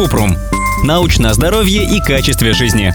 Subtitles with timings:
[0.00, 0.34] Купрум.
[0.82, 2.94] Научное здоровье и качестве жизни.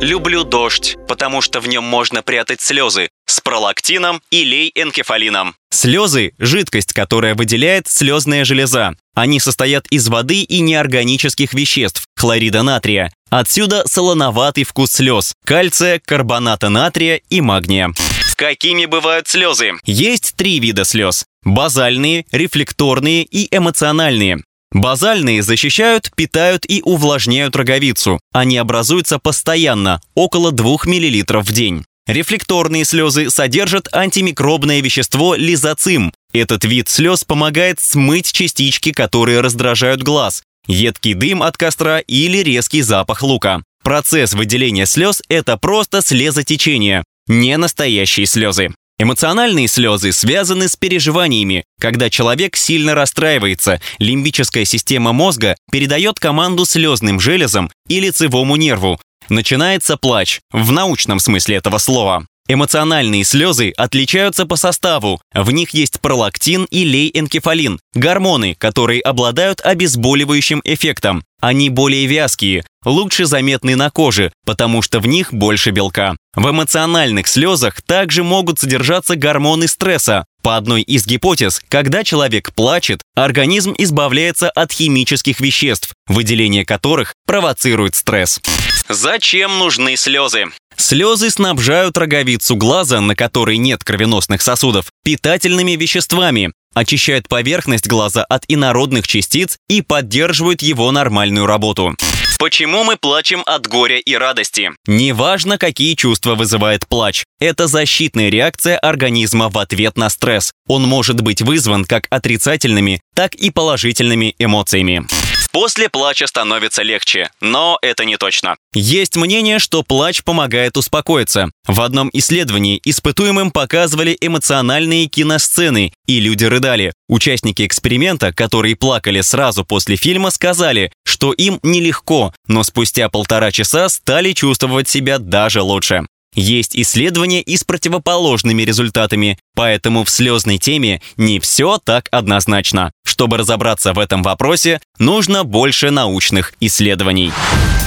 [0.00, 5.56] Люблю дождь, потому что в нем можно прятать слезы с пролактином и лей-энкефалином.
[5.72, 8.94] Слезы– жидкость, которая выделяет слезная железа.
[9.16, 13.12] Они состоят из воды и неорганических веществ– хлорида натрия.
[13.28, 17.92] Отсюда солоноватый вкус слез– кальция, карбоната натрия и магния.
[18.36, 19.72] Какими бывают слезы?
[19.84, 24.44] Есть три вида слез– базальные, рефлекторные и эмоциональные.
[24.72, 28.20] Базальные защищают, питают и увлажняют роговицу.
[28.32, 31.84] Они образуются постоянно, около 2 мл в день.
[32.06, 36.12] Рефлекторные слезы содержат антимикробное вещество лизоцим.
[36.32, 42.82] Этот вид слез помогает смыть частички, которые раздражают глаз, едкий дым от костра или резкий
[42.82, 43.62] запах лука.
[43.84, 48.74] Процесс выделения слез– это просто слезотечение, не настоящие слезы.
[48.98, 51.64] Эмоциональные слезы связаны с переживаниями.
[51.80, 59.00] Когда человек сильно расстраивается, лимбическая система мозга передает команду слезным железам и лицевому нерву.
[59.28, 62.26] Начинается плач, в научном смысле этого слова.
[62.52, 65.22] Эмоциональные слезы отличаются по составу.
[65.32, 71.24] В них есть пролактин и лейэнкефалин– гормоны, которые обладают обезболивающим эффектом.
[71.40, 76.14] Они более вязкие, лучше заметны на коже, потому что в них больше белка.
[76.34, 80.26] В эмоциональных слезах также могут содержаться гормоны стресса.
[80.42, 87.94] По одной из гипотез, когда человек плачет, организм избавляется от химических веществ, выделение которых провоцирует
[87.94, 88.40] стресс.
[88.88, 90.46] Зачем нужны слезы?
[90.82, 98.44] Слезы снабжают роговицу глаза, на которой нет кровеносных сосудов, питательными веществами, очищают поверхность глаза от
[98.48, 101.94] инородных частиц и поддерживают его нормальную работу.
[102.36, 104.72] Почему мы плачем от горя и радости?
[104.88, 107.22] Неважно, какие чувства вызывает плач.
[107.38, 110.50] Это защитная реакция организма в ответ на стресс.
[110.66, 115.06] Он может быть вызван как отрицательными, так и положительными эмоциями.
[115.52, 118.56] После плача становится легче, но это не точно.
[118.72, 121.50] Есть мнение, что плач помогает успокоиться.
[121.66, 126.94] В одном исследовании испытуемым показывали эмоциональные киносцены, и люди рыдали.
[127.06, 133.90] Участники эксперимента, которые плакали сразу после фильма, сказали, что им нелегко, но спустя полтора часа
[133.90, 136.06] стали чувствовать себя даже лучше.
[136.34, 142.90] Есть исследования и с противоположными результатами, поэтому в слезной теме не все так однозначно.
[143.22, 147.30] Чтобы разобраться в этом вопросе, нужно больше научных исследований.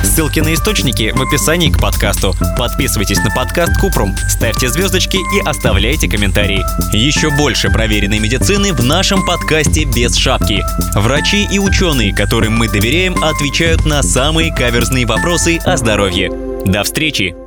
[0.01, 2.34] Ссылки на источники в описании к подкасту.
[2.57, 6.63] Подписывайтесь на подкаст Купрум, ставьте звездочки и оставляйте комментарии.
[6.95, 10.63] Еще больше проверенной медицины в нашем подкасте «Без шапки».
[10.95, 16.31] Врачи и ученые, которым мы доверяем, отвечают на самые каверзные вопросы о здоровье.
[16.66, 17.44] До встречи!